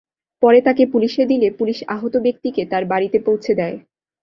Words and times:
পরে 0.43 0.59
তাঁকে 0.61 0.83
পুলিশে 0.93 1.23
দিলে, 1.25 1.47
পুলিশ 1.59 1.79
আহত 1.87 2.13
ব্যক্তিকে 2.25 2.61
তাঁর 2.71 2.83
বাড়িতে 2.85 3.17
পৌঁছে 3.19 3.51
দেয়। 3.55 3.77